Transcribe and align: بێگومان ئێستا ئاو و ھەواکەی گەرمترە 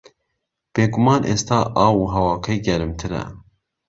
بێگومان 0.73 1.21
ئێستا 1.29 1.59
ئاو 1.75 1.95
و 2.01 2.11
ھەواکەی 2.15 2.63
گەرمترە 2.67 3.23